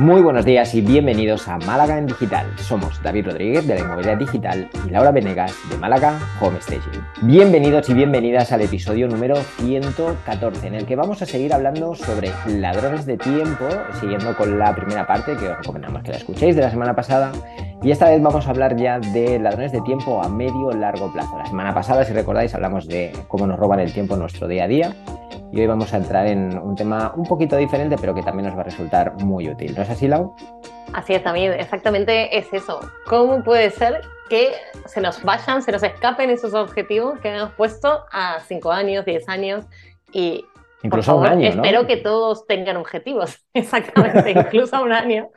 [0.00, 2.46] Muy buenos días y bienvenidos a Málaga en Digital.
[2.56, 7.02] Somos David Rodríguez de la Inmobiliaria Digital y Laura Venegas de Málaga Home Staging.
[7.20, 12.30] Bienvenidos y bienvenidas al episodio número 114 en el que vamos a seguir hablando sobre
[12.46, 13.68] ladrones de tiempo,
[14.00, 17.30] siguiendo con la primera parte que os recomendamos que la escuchéis de la semana pasada.
[17.82, 21.36] Y esta vez vamos a hablar ya de ladrones de tiempo a medio largo plazo.
[21.36, 24.64] La semana pasada, si recordáis, hablamos de cómo nos roban el tiempo en nuestro día
[24.64, 24.94] a día
[25.52, 28.56] y hoy vamos a entrar en un tema un poquito diferente, pero que también nos
[28.56, 29.74] va a resultar muy útil.
[29.76, 30.34] ¿No es así, Lau?
[30.92, 32.80] Así es, también, exactamente es eso.
[33.06, 34.52] ¿Cómo puede ser que
[34.86, 39.28] se nos vayan, se nos escapen esos objetivos que hemos puesto a 5 años, 10
[39.28, 39.64] años
[40.12, 40.44] y
[40.82, 45.28] Incluso un año, Espero que todos tengan objetivos, exactamente, incluso a un año,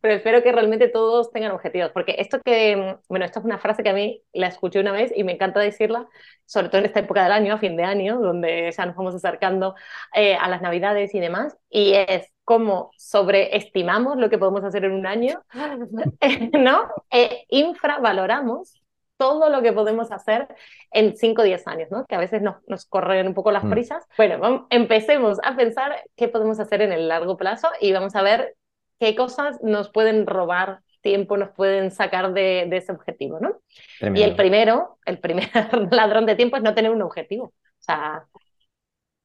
[0.00, 3.82] pero espero que realmente todos tengan objetivos, porque esto que, bueno, esto es una frase
[3.82, 6.06] que a mí la escuché una vez y me encanta decirla,
[6.46, 9.16] sobre todo en esta época del año, a fin de año, donde ya nos vamos
[9.16, 9.74] acercando
[10.14, 14.92] eh, a las navidades y demás, y es como sobreestimamos lo que podemos hacer en
[14.92, 15.42] un año,
[16.52, 16.88] ¿no?
[17.10, 18.80] E infravaloramos
[19.16, 20.48] todo lo que podemos hacer
[20.90, 22.04] en 5 o 10 años, ¿no?
[22.06, 23.70] Que a veces nos, nos corren un poco las mm.
[23.70, 24.04] prisas.
[24.16, 28.22] Bueno, vamos, empecemos a pensar qué podemos hacer en el largo plazo y vamos a
[28.22, 28.54] ver
[28.98, 33.60] qué cosas nos pueden robar tiempo, nos pueden sacar de, de ese objetivo, ¿no?
[34.00, 35.48] Y el primero, el primer
[35.92, 37.44] ladrón de tiempo es no tener un objetivo.
[37.44, 38.24] O sea,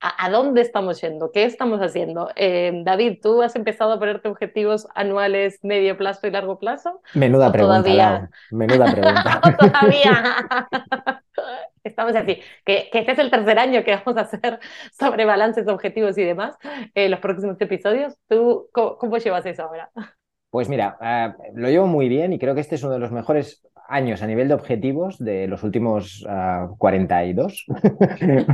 [0.02, 1.32] ¿A, dónde estamos yendo?
[1.34, 2.30] ¿Qué estamos haciendo?
[2.38, 7.02] Eh, David, ¿tú has empezado a ponerte objetivos anuales, medio plazo y largo plazo?
[7.14, 7.82] Menuda pregunta.
[7.84, 8.30] Todavía...
[8.52, 9.42] Menuda pregunta.
[9.60, 10.40] todavía.
[11.84, 12.40] Estamos así.
[12.66, 14.60] Que, que, este es el tercer año que vamos a hacer
[14.98, 16.56] sobre balances, objetivos y demás.
[16.96, 19.92] en los próximos episodios, ¿tú cómo, llevas eso ahora?
[20.50, 23.12] Pues mira, eh, lo llevo muy bien y creo que este es uno de los
[23.12, 26.26] mejores años a nivel de objetivos de los últimos
[26.78, 27.66] 42.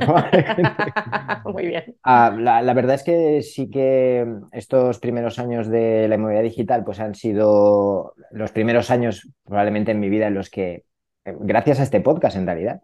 [0.02, 1.96] Ah, Muy bien.
[2.04, 7.00] Ah, la, verdad es que sí que estos primeros años de la inmobiliaria digital pues
[7.00, 10.84] han sido los primeros años probablemente en mi vida en los que,
[11.26, 12.82] eh, gracias a este podcast en realidad,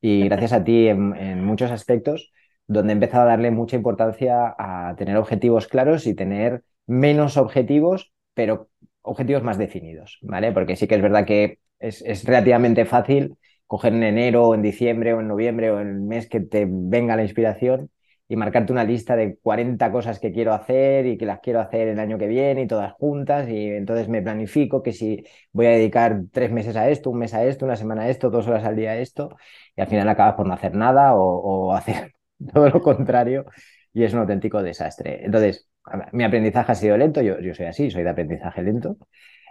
[0.00, 2.32] y gracias a ti en muchos aspectos,
[2.66, 8.12] donde he empezado a darle mucha importancia a tener objetivos claros y tener menos objetivos,
[8.34, 8.68] pero
[9.02, 10.52] objetivos más definidos, ¿vale?
[10.52, 15.14] Porque sí que es verdad que es, relativamente fácil coger en enero o en diciembre
[15.14, 17.90] o en noviembre o en el mes que te venga la inspiración
[18.28, 21.88] y marcarte una lista de 40 cosas que quiero hacer y que las quiero hacer
[21.88, 23.48] el año que viene y todas juntas.
[23.48, 27.34] Y entonces me planifico que si voy a dedicar tres meses a esto, un mes
[27.34, 29.36] a esto, una semana a esto, dos horas al día a esto
[29.76, 32.14] y al final acabas por no hacer nada o, hacer
[32.52, 33.46] todo lo contrario
[33.92, 35.24] y es un auténtico desastre.
[35.24, 35.68] Entonces,
[36.12, 38.96] mi aprendizaje ha sido lento, yo, yo soy así, soy de aprendizaje lento,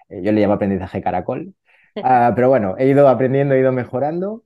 [0.10, 1.56] eh, yo le llamo aprendizaje caracol
[2.04, 4.44] Ah, pero bueno, he ido aprendiendo, he ido mejorando.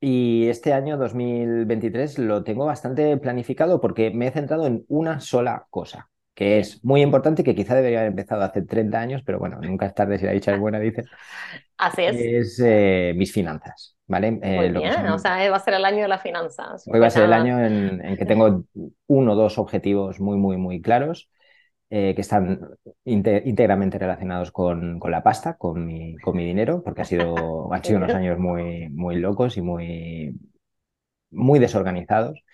[0.00, 5.66] Y este año 2023 lo tengo bastante planificado porque me he centrado en una sola
[5.68, 9.58] cosa, que es muy importante, que quizá debería haber empezado hace 30 años, pero bueno,
[9.60, 11.04] nunca es tarde si la dicha es buena, dice.
[11.76, 12.16] Así es.
[12.16, 14.38] Es eh, mis finanzas, ¿vale?
[14.42, 16.86] Eh, muy bien, o sea, va a ser el año de las finanzas.
[16.86, 18.64] Hoy va a ser el año en que tengo
[19.06, 21.28] uno o dos objetivos muy, muy, muy claros.
[21.92, 22.60] Eh, que están
[23.04, 27.34] íntegramente relacionados con, con, la pasta, con mi, con mi dinero, porque ha sido,
[27.72, 30.38] han sido unos años muy, muy locos y muy,
[31.32, 32.44] muy desorganizados.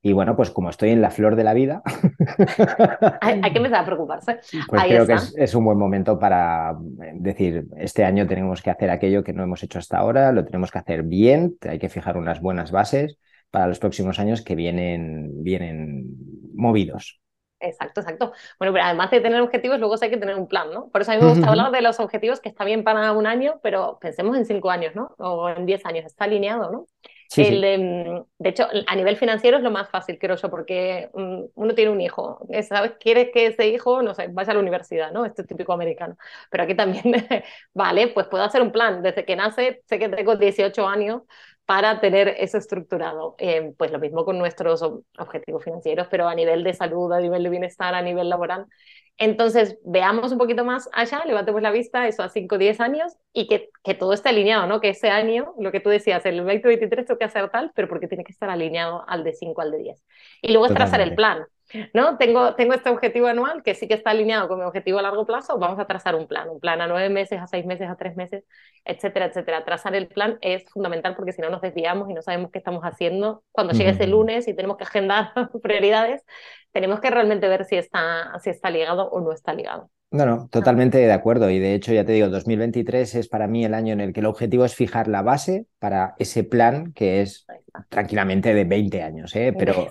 [0.00, 1.82] Y bueno, pues como estoy en la flor de la vida.
[3.20, 4.38] hay, que empezar a preocuparse.
[4.66, 6.74] Pues creo que es, es, un buen momento para
[7.12, 10.70] decir, este año tenemos que hacer aquello que no hemos hecho hasta ahora, lo tenemos
[10.70, 13.18] que hacer bien, hay que fijar unas buenas bases
[13.50, 16.06] para los próximos años que vienen, vienen
[16.54, 17.20] movidos.
[17.60, 18.32] Exacto, exacto.
[18.58, 20.88] Bueno, pero además de tener objetivos, luego hay que tener un plan, ¿no?
[20.88, 23.26] Por eso a mí me gusta hablar de los objetivos que está bien para un
[23.26, 25.14] año, pero pensemos en cinco años, ¿no?
[25.18, 26.86] O en diez años, está alineado, ¿no?
[27.28, 31.74] Sí, de, hecho, a nivel financiero es lo más fácil, creo yo, porque mm, uno
[31.74, 32.92] tiene un hijo, ¿sabes?
[32.98, 35.26] Quieres que ese hijo, no sé, vaya a la universidad, ¿no?
[35.26, 36.16] Esto es típico americano.
[36.50, 37.02] Pero aquí también,
[37.74, 39.02] vale, pues puedo hacer un plan.
[39.02, 41.22] Desde que nace, sé que tengo 18 años,
[41.68, 43.34] para tener eso estructurado.
[43.36, 44.80] Eh, pues lo mismo con nuestros
[45.18, 48.64] objetivos financieros, pero a nivel de salud, a nivel de bienestar, a nivel laboral.
[49.18, 53.12] Entonces, veamos un poquito más allá, levantemos la vista, eso a 5 o 10 años,
[53.34, 54.80] y que, que todo esté alineado, ¿no?
[54.80, 58.08] Que ese año, lo que tú decías, el 2023 tengo que hacer tal, pero porque
[58.08, 60.02] tiene que estar alineado al de 5 al de 10.
[60.40, 61.44] Y luego es trazar el plan.
[61.94, 62.16] ¿No?
[62.18, 65.26] Tengo, tengo este objetivo anual que sí que está alineado con mi objetivo a largo
[65.26, 67.96] plazo, vamos a trazar un plan, un plan a nueve meses, a seis meses, a
[67.96, 68.44] tres meses,
[68.84, 69.64] etcétera, etcétera.
[69.64, 72.82] Trazar el plan es fundamental porque si no nos desviamos y no sabemos qué estamos
[72.84, 73.44] haciendo.
[73.52, 75.32] Cuando llegue ese lunes y tenemos que agendar
[75.62, 76.22] prioridades,
[76.72, 79.90] tenemos que realmente ver si está, si está ligado o no está ligado.
[80.10, 81.50] No, no, totalmente de acuerdo.
[81.50, 84.20] Y de hecho, ya te digo, 2023 es para mí el año en el que
[84.20, 87.46] el objetivo es fijar la base para ese plan que es
[87.90, 89.54] tranquilamente de 20 años, ¿eh?
[89.56, 89.88] pero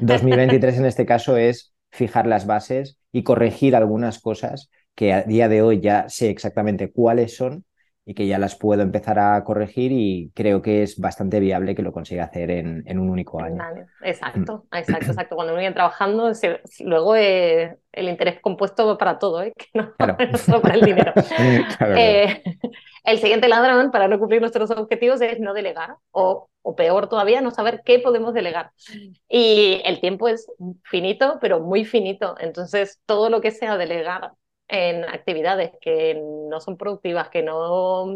[0.00, 5.22] 2023 eh, en este caso es fijar las bases y corregir algunas cosas que a
[5.22, 7.64] día de hoy ya sé exactamente cuáles son
[8.08, 11.82] y que ya las puedo empezar a corregir y creo que es bastante viable que
[11.82, 13.62] lo consiga hacer en, en un único año.
[14.00, 14.76] Exacto, mm.
[14.78, 15.36] exacto, exacto.
[15.36, 16.32] Cuando uno viene trabajando,
[16.86, 19.52] luego eh, el interés compuesto para todo, ¿eh?
[19.58, 19.92] que no,
[20.38, 21.12] solo para el dinero.
[22.00, 22.42] Eh,
[23.04, 27.40] el siguiente ladrón para no cumplir nuestros objetivos es no delegar o, o peor todavía,
[27.40, 28.70] no saber qué podemos delegar.
[29.28, 30.50] Y el tiempo es
[30.84, 32.36] finito, pero muy finito.
[32.40, 34.32] Entonces, todo lo que sea delegar
[34.68, 38.06] en actividades que no son productivas, que no,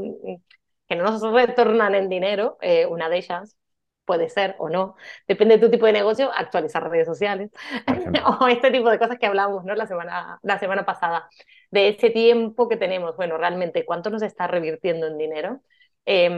[0.88, 3.56] que no nos retornan en dinero, eh, una de ellas
[4.04, 4.96] puede ser o no,
[5.28, 7.50] depende de tu tipo de negocio, actualizar redes sociales
[8.40, 9.74] o este tipo de cosas que hablamos ¿no?
[9.74, 11.28] la, semana, la semana pasada,
[11.70, 15.60] de ese tiempo que tenemos, bueno, realmente cuánto nos está revirtiendo en dinero.
[16.04, 16.34] Em,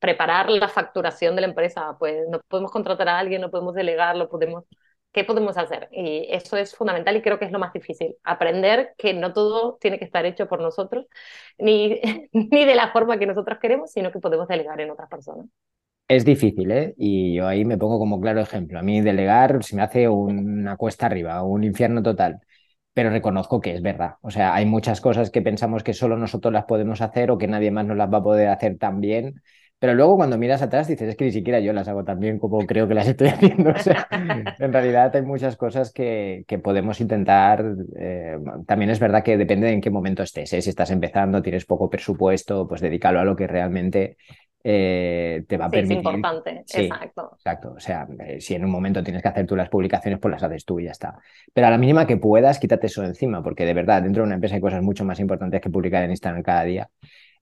[0.00, 4.28] preparar la facturación de la empresa, pues no podemos contratar a alguien, no podemos delegarlo,
[4.28, 4.64] podemos
[5.12, 5.88] ¿Qué podemos hacer?
[5.90, 8.16] Y eso es fundamental y creo que es lo más difícil.
[8.24, 11.06] Aprender que no todo tiene que estar hecho por nosotros,
[11.58, 12.00] ni,
[12.32, 15.46] ni de la forma que nosotros queremos, sino que podemos delegar en otras personas.
[16.08, 16.94] Es difícil, ¿eh?
[16.96, 18.78] Y yo ahí me pongo como claro ejemplo.
[18.78, 22.40] A mí delegar se me hace una cuesta arriba, un infierno total.
[22.94, 24.14] Pero reconozco que es verdad.
[24.22, 27.46] O sea, hay muchas cosas que pensamos que solo nosotros las podemos hacer o que
[27.46, 29.42] nadie más nos las va a poder hacer tan bien
[29.78, 32.38] pero luego cuando miras atrás dices, es que ni siquiera yo las hago tan bien
[32.38, 33.70] como creo que las estoy haciendo.
[33.70, 37.64] O sea, en realidad hay muchas cosas que, que podemos intentar.
[37.96, 40.52] Eh, también es verdad que depende de en qué momento estés.
[40.52, 40.62] ¿eh?
[40.62, 44.16] Si estás empezando, tienes poco presupuesto, pues dedícalo a lo que realmente
[44.64, 45.98] eh, te va a permitir.
[45.98, 47.30] Es importante, exacto.
[47.36, 47.74] Exacto.
[47.76, 48.08] O sea,
[48.40, 50.86] si en un momento tienes que hacer tú las publicaciones, pues las haces tú y
[50.86, 51.14] ya está.
[51.52, 54.34] Pero a la mínima que puedas, quítate eso encima, porque de verdad, dentro de una
[54.34, 56.90] empresa hay cosas mucho más importantes que publicar en Instagram cada día.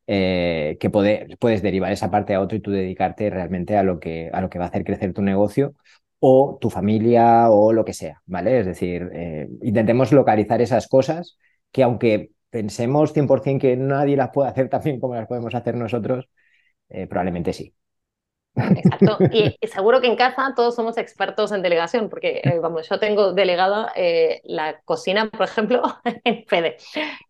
[0.08, 4.30] Eh, que puedes derivar esa parte a otro y tú dedicarte realmente a lo, que,
[4.32, 5.74] a lo que va a hacer crecer tu negocio
[6.20, 8.60] o tu familia o lo que sea, ¿vale?
[8.60, 11.38] Es decir, eh, intentemos localizar esas cosas
[11.72, 15.74] que aunque pensemos 100% que nadie las puede hacer tan bien como las podemos hacer
[15.76, 16.28] nosotros,
[16.90, 17.74] eh, probablemente sí.
[18.56, 19.18] Exacto.
[19.30, 23.32] Y seguro que en casa todos somos expertos en delegación, porque eh, vamos, yo tengo
[23.32, 25.82] delegada eh, la cocina, por ejemplo,
[26.24, 26.76] en Fede.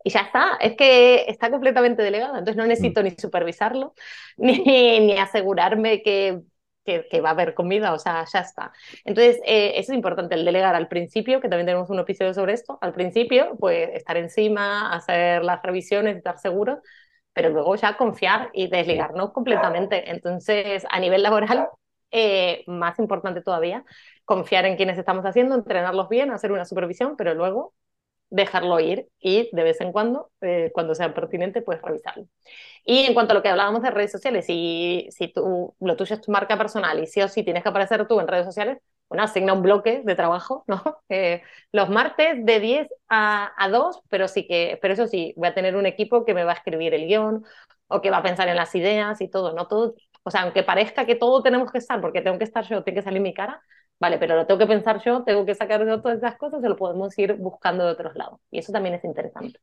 [0.05, 3.95] Y ya está, es que está completamente delegada, entonces no necesito ni supervisarlo,
[4.37, 6.43] ni, ni asegurarme que,
[6.85, 8.73] que, va a haber comida, o sea, ya está.
[9.05, 12.53] Entonces, eh, eso es importante, el delegar al principio, que también tenemos un episodio sobre
[12.53, 16.81] esto, al principio, pues estar encima, hacer las revisiones, estar seguro,
[17.37, 20.11] pero luego ya confiar y desligarnos completamente.
[20.11, 21.69] Entonces, a nivel laboral,
[22.11, 23.85] eh, más importante todavía,
[24.25, 27.75] confiar en quienes estamos haciendo, entrenarlos bien, hacer una supervisión, pero luego
[28.31, 32.25] dejarlo ir y de vez en cuando, eh, cuando sea pertinente, puedes revisarlo.
[32.87, 36.15] Y en cuanto a lo que hablábamos de redes sociales, si, si tú, lo tuyo
[36.15, 38.79] es tu marca personal y sí o sí tienes que aparecer tú en redes sociales,
[39.09, 40.83] bueno, asigna un bloque de trabajo, ¿no?
[41.09, 41.43] Eh,
[41.73, 45.55] los martes de 10 a, a 2, pero sí que, pero eso sí, voy a
[45.55, 47.45] tener un equipo que me va a escribir el guion
[47.89, 49.67] o que va a pensar en las ideas y todo, ¿no?
[49.69, 49.95] Todo,
[50.25, 52.99] o sea, aunque parezca que todo tenemos que estar, porque tengo que estar yo, tiene
[53.01, 53.63] que salir mi cara,
[54.01, 56.69] vale, pero lo tengo que pensar yo, tengo que sacar yo todas esas cosas, se
[56.69, 58.41] lo podemos ir buscando de otros lados.
[58.51, 59.61] Y eso también es interesante.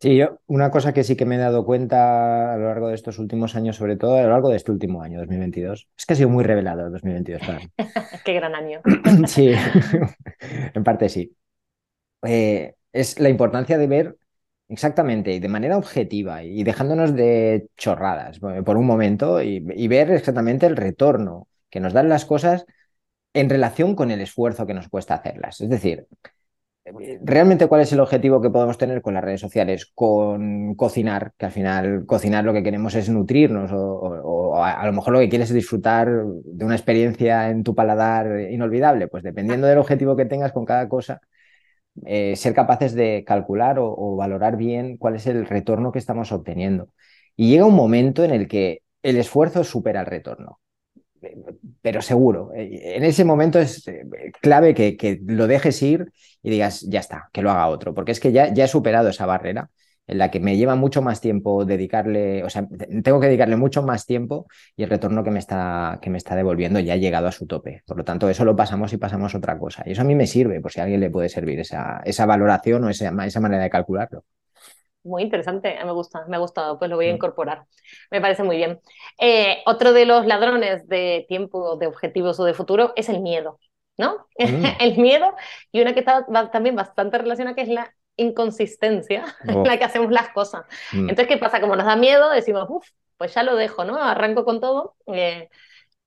[0.00, 2.94] Sí, yo, una cosa que sí que me he dado cuenta a lo largo de
[2.94, 6.14] estos últimos años, sobre todo a lo largo de este último año, 2022, es que
[6.14, 7.66] ha sido muy revelado el 2022 para mí.
[8.24, 8.80] Qué gran año.
[9.26, 9.52] sí,
[10.74, 11.36] en parte sí.
[12.22, 14.16] Eh, es la importancia de ver
[14.68, 20.10] exactamente y de manera objetiva y dejándonos de chorradas por un momento y, y ver
[20.12, 22.64] exactamente el retorno que nos dan las cosas
[23.34, 25.60] en relación con el esfuerzo que nos cuesta hacerlas.
[25.60, 26.06] Es decir,
[27.22, 31.46] realmente cuál es el objetivo que podemos tener con las redes sociales, con cocinar, que
[31.46, 35.50] al final cocinar lo que queremos es nutrirnos o, a, lo mejor lo que quieres
[35.50, 40.52] es disfrutar de una experiencia en tu paladar inolvidable, pues dependiendo del objetivo que tengas
[40.52, 41.20] con cada cosa,
[42.06, 46.88] eh, ser capaces de calcular o valorar bien cuál es el retorno que estamos obteniendo.
[47.36, 50.59] Y llega un momento en el que el esfuerzo supera el retorno
[51.82, 52.50] pero seguro.
[52.54, 54.02] En ese momento es eh,
[54.40, 56.12] clave que, lo dejes ir
[56.42, 59.08] y digas, ya está, que lo haga otro, porque es que ya, ya he superado
[59.08, 59.70] esa barrera
[60.06, 62.66] en la que me lleva mucho más tiempo dedicarle, o sea,
[63.04, 64.46] tengo que dedicarle mucho más tiempo
[64.76, 67.46] y el retorno que me está, que me está devolviendo ya ha llegado a su
[67.46, 67.82] tope.
[67.86, 69.84] Por lo tanto, eso lo pasamos y pasamos otra cosa.
[69.86, 72.26] Y eso a mí me sirve, por si a alguien le puede servir esa, esa
[72.26, 74.24] valoración o esa, esa manera de calcularlo.
[75.02, 77.14] Muy interesante, me gusta, me ha gustado, pues lo voy a mm.
[77.14, 77.64] incorporar.
[78.10, 78.80] Me parece muy bien.
[79.18, 83.58] Eh, otro de los ladrones de tiempo, de objetivos o de futuro es el miedo,
[83.96, 84.26] ¿no?
[84.38, 84.64] Mm.
[84.80, 85.34] el miedo
[85.70, 90.10] y una que está también bastante relacionada que es la inconsistencia en la que hacemos
[90.10, 90.64] las cosas.
[90.92, 91.10] Mm.
[91.10, 91.60] Entonces, ¿qué pasa?
[91.60, 93.96] Como nos da miedo, decimos, uff, pues ya lo dejo, ¿no?
[94.02, 94.96] Arranco con todo.
[95.06, 95.48] Eh,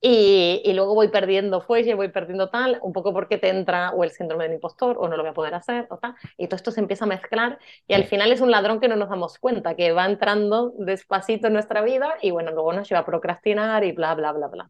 [0.06, 4.12] y, luego voy perdiendo fuelle, voy perdiendo tal, un poco porque te entra o el
[4.12, 6.72] síndrome del impostor o no lo voy a poder hacer o tal, y todo esto
[6.72, 7.58] se empieza a mezclar
[7.88, 11.48] y al final es un ladrón que no nos damos cuenta, que va entrando despacito
[11.48, 14.70] en nuestra vida y bueno, luego nos lleva a procrastinar y bla, bla, bla, bla.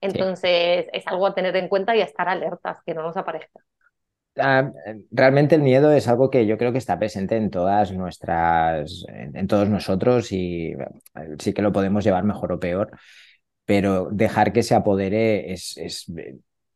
[0.00, 3.60] Entonces es algo a tener en cuenta y a estar alertas, que no nos aparezca.
[4.38, 4.70] Ah,
[5.10, 9.46] realmente el miedo es algo que yo creo que está presente en todas nuestras, en,
[9.46, 12.92] todos nosotros y eh, sí que lo podemos llevar mejor o peor
[13.70, 16.10] pero dejar que se apodere es,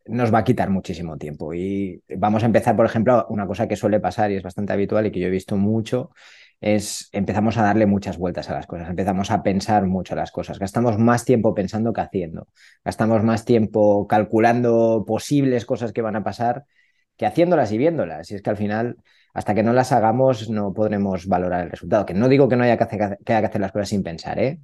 [0.07, 1.53] nos va a quitar muchísimo tiempo.
[1.53, 5.05] Y vamos a empezar, por ejemplo, una cosa que suele pasar y es bastante habitual
[5.05, 6.13] y que yo he visto mucho,
[6.61, 10.61] es empezamos a darle muchas vueltas a las cosas, empezamos a pensar mucho las cosas,
[10.61, 12.47] gastamos más tiempo pensando que haciendo,
[12.85, 16.65] gastamos más tiempo calculando posibles cosas que van a pasar
[17.17, 18.31] que haciéndolas y viéndolas.
[18.31, 18.99] Y es que al final,
[19.33, 22.07] hasta que no las hagamos, no podremos valorar el resultado.
[22.07, 24.05] Que no digo que no haya que hacer, que haya que hacer las cosas sin
[24.05, 24.61] pensar, ¿eh?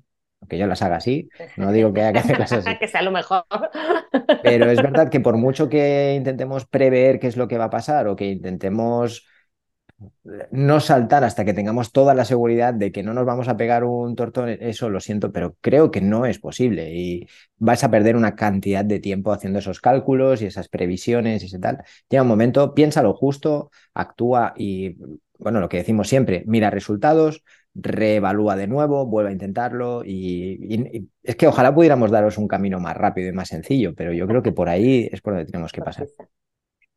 [0.49, 2.71] Que yo las haga así, no digo que haya que hacerlas así.
[2.81, 3.45] que sea lo mejor.
[4.43, 7.71] Pero es verdad que por mucho que intentemos prever qué es lo que va a
[7.71, 9.27] pasar o que intentemos
[10.51, 13.85] no saltar hasta que tengamos toda la seguridad de que no nos vamos a pegar
[13.85, 17.29] un tortón, eso lo siento, pero creo que no es posible y
[17.59, 21.59] vas a perder una cantidad de tiempo haciendo esos cálculos y esas previsiones y ese
[21.59, 21.83] tal.
[22.09, 24.97] Llega un momento, piensa lo justo, actúa y,
[25.39, 27.43] bueno, lo que decimos siempre, mira resultados,
[27.75, 32.97] reevalúa de nuevo, vuelve a intentarlo y, es que ojalá pudiéramos daros un camino más
[32.97, 35.83] rápido y más sencillo, pero yo creo que por ahí es por donde tenemos que
[35.83, 36.07] pasar.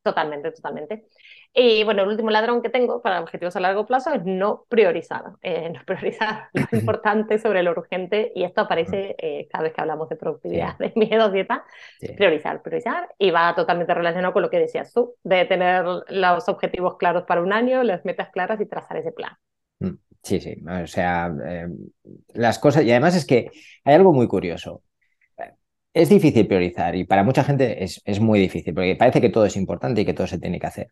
[0.04, 1.06] Totalmente, totalmente.
[1.54, 5.24] Y bueno, el último ladrón que tengo para objetivos a largo plazo es no priorizar,
[5.42, 9.80] eh, no priorizar lo importante sobre lo urgente y esto aparece eh, cada vez que
[9.80, 11.64] hablamos de productividad, de miedo, dieta,
[12.18, 16.98] priorizar, priorizar y va totalmente relacionado con lo que decías tú, de tener los objetivos
[16.98, 19.38] claros para un año, las metas claras y trazar ese plan.
[20.24, 21.68] Sí, sí, o sea, eh,
[22.34, 23.50] las cosas, y además es que
[23.84, 24.82] hay algo muy curioso.
[25.94, 29.46] Es difícil priorizar y para mucha gente es, es muy difícil porque parece que todo
[29.46, 30.88] es importante y que todo se tiene que hacer.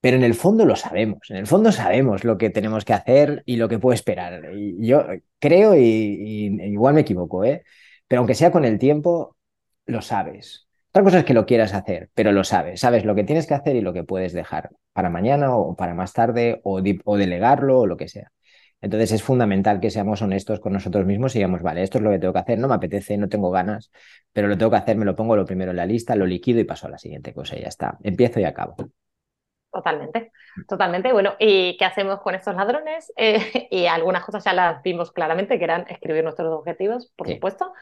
[0.00, 3.42] Pero en el fondo lo sabemos, en el fondo sabemos lo que tenemos que hacer
[3.46, 4.52] y lo que puede esperar.
[4.54, 5.06] Y yo
[5.40, 7.64] creo, y, y igual me equivoco, ¿eh?
[8.08, 9.36] pero aunque sea con el tiempo,
[9.86, 10.68] lo sabes.
[10.92, 12.80] Otra cosa es que lo quieras hacer, pero lo sabes.
[12.80, 15.94] Sabes lo que tienes que hacer y lo que puedes dejar para mañana o para
[15.94, 18.30] más tarde o, o delegarlo o lo que sea.
[18.82, 22.10] Entonces es fundamental que seamos honestos con nosotros mismos y digamos, vale, esto es lo
[22.10, 23.90] que tengo que hacer, no me apetece, no tengo ganas,
[24.32, 26.58] pero lo tengo que hacer, me lo pongo lo primero en la lista, lo liquido
[26.60, 27.96] y paso a la siguiente cosa y ya está.
[28.02, 28.74] Empiezo y acabo.
[29.72, 30.32] Totalmente,
[30.68, 31.12] totalmente.
[31.14, 33.10] Bueno, ¿y qué hacemos con estos ladrones?
[33.22, 37.72] Eh, y algunas cosas ya las vimos claramente, que eran escribir nuestros objetivos, por supuesto,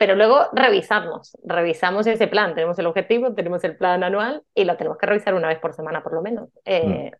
[0.00, 4.78] pero luego revisarnos, revisamos ese plan, tenemos el objetivo, tenemos el plan anual y lo
[4.78, 6.48] tenemos que revisar una vez por semana por lo menos.
[6.64, 7.16] Eh, mm.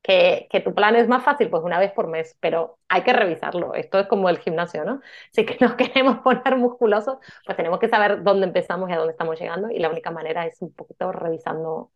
[0.00, 3.12] que, que, tu plan es más fácil, pues una vez por mes, pero hay que
[3.12, 3.74] revisarlo.
[3.74, 5.02] Esto es como el gimnasio, ¿no?
[5.32, 9.12] Si que nos queremos poner musculosos, pues tenemos que saber dónde empezamos y a dónde
[9.12, 11.90] estamos llegando y la única manera es un poquito revisando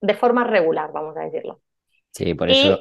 [0.00, 1.60] de forma regular, vamos a decirlo.
[2.12, 2.78] Sí, por eso.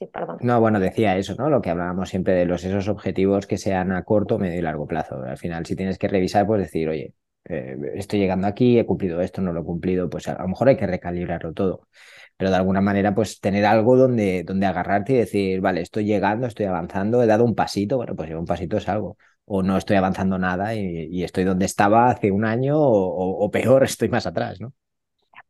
[0.00, 1.48] Eh, no, bueno, decía eso, ¿no?
[1.50, 4.86] Lo que hablábamos siempre de los esos objetivos que sean a corto, medio y largo
[4.86, 5.22] plazo.
[5.22, 7.14] Al final, si tienes que revisar, pues decir, oye,
[7.44, 10.68] eh, estoy llegando aquí, he cumplido esto, no lo he cumplido, pues a, lo mejor
[10.68, 11.88] hay que recalibrarlo todo.
[12.36, 16.46] Pero de alguna manera, pues tener algo donde, donde agarrarte y decir, vale, estoy llegando,
[16.46, 19.16] estoy avanzando, he dado un pasito, bueno, pues un pasito es algo.
[19.44, 24.08] O no estoy avanzando nada y, estoy donde estaba hace un año o peor, estoy
[24.08, 24.72] más atrás, ¿no?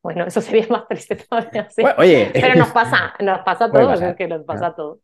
[0.02, 1.69] Bueno, eso sería más triste todavía.
[1.97, 2.31] oye.
[2.33, 5.00] Pero nos pasa, nos pasa a todos, es que nos pasa a todos.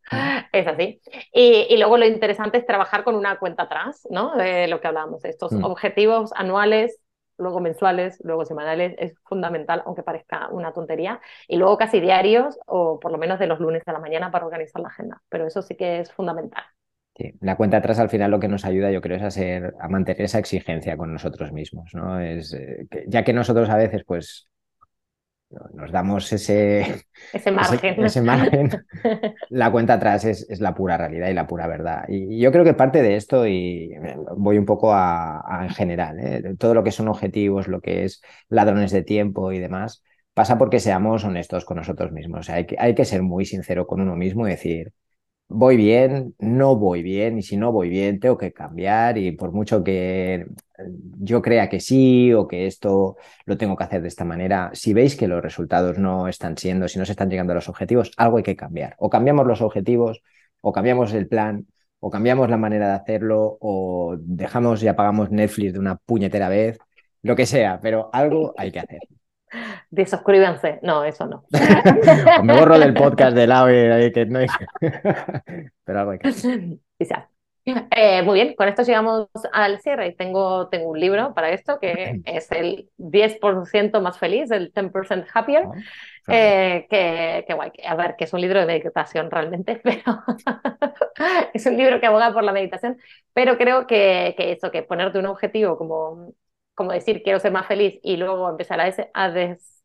[0.53, 1.01] Es así.
[1.33, 4.37] Y, luego lo interesante es trabajar con una cuenta atrás, ¿no?
[4.37, 5.65] De lo que hablábamos, estos mm.
[5.65, 7.01] objetivos anuales,
[7.39, 11.21] luego mensuales, luego semanales, es fundamental, aunque parezca una tontería.
[11.49, 14.47] Y luego casi diarios, o por lo menos de los lunes a la mañana para
[14.47, 15.21] organizar la agenda.
[15.29, 16.63] Pero eso sí que es fundamental.
[17.17, 19.75] Sí, la cuenta atrás al final lo que nos ayuda, yo creo, es a, ser,
[19.81, 22.19] a mantener esa exigencia con nosotros mismos, ¿no?
[22.19, 24.49] Es, eh, ya que nosotros a veces, pues,
[25.73, 28.05] nos damos ese, ese margen.
[28.05, 28.71] Ese, margen.
[29.51, 32.05] La cuenta atrás es, es, la pura realidad y la pura verdad.
[32.09, 33.93] Y yo creo que parte de esto, y
[34.37, 36.55] voy un poco a, en general, ¿eh?
[36.59, 40.03] todo lo que son objetivos, lo que es ladrones de tiempo y demás,
[40.35, 42.51] pasa porque seamos honestos con nosotros mismos.
[42.51, 44.93] hay, que, hay que ser muy sincero con uno mismo y decir,
[45.49, 49.53] voy bien, no voy bien, y si no voy bien, tengo que cambiar, y por
[49.53, 50.47] mucho que
[51.21, 54.93] yo crea que sí o que esto lo tengo que hacer de esta manera, si
[54.95, 58.13] veis que los resultados no están siendo, si no se están llegando a los objetivos,
[58.17, 58.95] algo hay que cambiar.
[58.99, 60.23] O cambiamos los objetivos,
[60.61, 61.67] o cambiamos el plan,
[62.01, 66.79] o cambiamos la manera de hacerlo, o dejamos y apagamos Netflix de una puñetera vez,
[67.23, 69.01] lo que sea, pero algo hay que hacer.
[69.91, 70.81] Desuscríbanse.
[70.83, 71.45] No, eso no.
[72.43, 74.47] me borro del podcast de lado y que no hay...
[75.85, 76.61] Pero algo hay que hacer.
[77.67, 80.13] Eh, muy bien, con esto llegamos al cierre.
[80.13, 85.65] Tengo, tengo un libro para esto que es el 10% más feliz, el 10% happier.
[86.27, 90.23] Ah, eh, que, que, guay, a ver, que es un libro de meditación realmente, pero
[91.55, 92.99] es un libro que aboga por la meditación,
[93.33, 96.33] pero creo que, que eso, que ponerte un objetivo como,
[96.75, 99.33] como decir quiero ser más feliz y luego empezar a, ese, a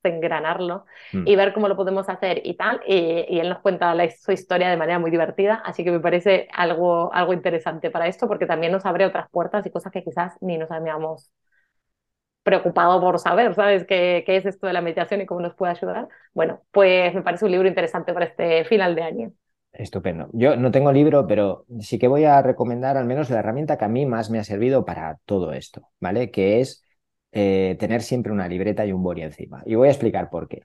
[0.04, 1.28] engranarlo mm.
[1.28, 2.82] y ver cómo lo podemos hacer y tal.
[2.86, 6.48] Y, él nos cuenta la, su historia de manera muy divertida, así que me parece
[6.54, 10.34] algo, algo interesante para esto porque también nos abre otras puertas y cosas que quizás
[10.42, 11.32] ni nos habíamos
[12.44, 13.86] preocupado por saber, ¿sabes?
[13.86, 16.08] ¿Qué, ¿Qué es esto de la meditación y cómo nos puede ayudar?
[16.34, 19.34] Bueno, pues me parece un libro interesante para este final de año.
[19.72, 20.30] Estupendo.
[20.34, 23.86] Yo no tengo libro, pero sí que voy a recomendar al menos la herramienta que
[23.86, 26.32] a mí más me ha servido para todo esto, ¿vale?
[26.32, 26.84] Que es
[27.32, 29.62] eh, tener siempre una libreta y un boli encima.
[29.66, 30.64] Y voy a explicar por qué.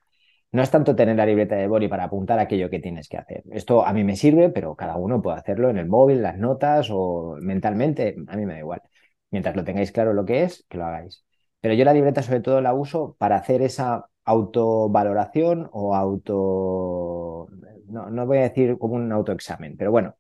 [0.53, 3.43] No es tanto tener la libreta de boli para apuntar aquello que tienes que hacer.
[3.53, 6.89] Esto a mí me sirve, pero cada uno puede hacerlo en el móvil, las notas
[6.91, 8.17] o mentalmente.
[8.29, 8.83] A mí me da igual.
[9.31, 11.25] Mientras lo tengáis claro lo que es, que lo hagáis.
[11.61, 17.49] Pero yo la libreta sobre todo la uso para hacer esa autovaloración o auto...
[17.89, 20.17] No, no voy a decir como un autoexamen, pero bueno,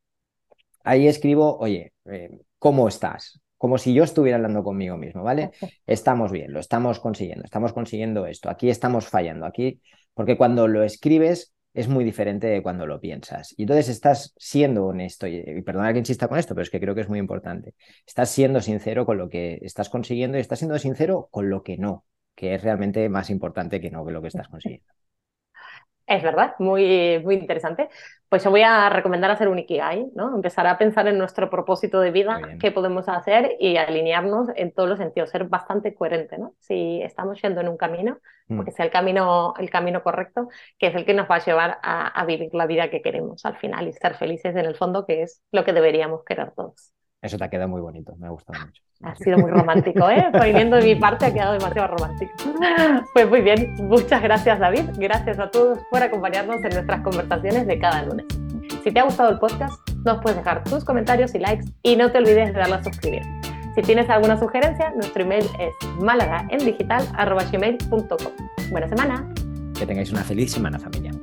[0.85, 3.41] ahí escribo, oye, eh, ¿cómo estás?
[3.65, 5.53] como si yo estuviera hablando conmigo mismo, ¿vale?
[5.87, 9.81] Estamos bien, lo estamos consiguiendo, estamos consiguiendo esto, aquí estamos fallando, aquí,
[10.13, 13.55] porque cuando lo escribes es muy diferente de cuando lo piensas.
[13.57, 16.95] Y entonces estás siendo honesto, y, perdona que insista con esto, pero es que creo
[16.95, 17.75] que es muy importante.
[18.07, 21.79] Estás siendo sincero con lo que estás consiguiendo y estás siendo sincero con lo que
[21.79, 22.05] no,
[22.35, 24.87] que es realmente más importante que no que lo que estás consiguiendo.
[26.07, 27.89] Es verdad, muy, muy interesante.
[28.29, 30.35] Pues yo voy a recomendar hacer un Ikigai, ¿no?
[30.35, 34.89] Empezar a pensar en nuestro propósito de vida, qué podemos hacer y alinearnos en todos
[34.89, 36.55] los sentidos, ser bastante coherente, ¿no?
[36.59, 38.19] Si estamos yendo en un camino,
[38.49, 38.57] mm.
[38.57, 41.79] porque sea el camino, el camino correcto, que es el que nos va a llevar
[41.83, 45.07] a, a vivir la vida que queremos al final y ser felices en el fondo,
[45.07, 46.93] que es lo que deberíamos querer todos.
[47.25, 48.83] Eso te ha quedado muy bonito, me ha gustado mucho.
[49.03, 50.27] Ha sido muy romántico, ¿eh?
[50.53, 52.35] viendo de mi parte, ha quedado demasiado romántico.
[53.15, 57.79] Pues muy bien, muchas gracias David, gracias a todos por acompañarnos en nuestras conversaciones de
[57.79, 58.27] cada lunes.
[58.83, 62.13] Si te ha gustado el podcast, nos puedes dejar tus comentarios y likes y no
[62.13, 63.23] te olvides de darle a suscribir.
[63.75, 68.33] Si tienes alguna sugerencia, nuestro email es malagaendigital.gmail.com.
[68.71, 69.27] Buena semana.
[69.79, 71.14] Que tengáis una feliz semana familia.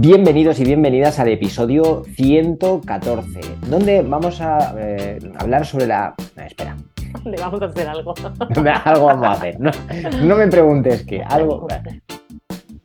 [0.00, 6.14] Bienvenidos y bienvenidas al episodio 114, donde vamos a eh, hablar sobre la...
[6.36, 6.76] espera.
[7.24, 8.14] Le vamos a hacer algo.
[8.84, 9.58] algo vamos a hacer.
[9.58, 11.20] No, me preguntes qué.
[11.24, 11.66] Algo...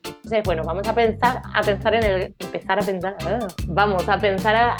[0.03, 2.35] Entonces, bueno, vamos a pensar, a pensar en el...
[2.39, 3.15] Empezar a pensar...
[3.27, 4.77] Ah, vamos a pensar a...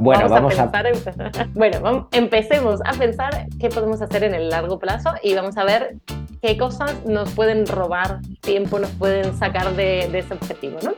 [0.00, 5.14] Bueno, vamos, a, pensar Bueno, empecemos a pensar qué podemos hacer en el largo plazo
[5.22, 5.96] y vamos a ver
[6.42, 10.92] qué cosas nos pueden robar tiempo, nos pueden sacar de, ese objetivo, ¿no?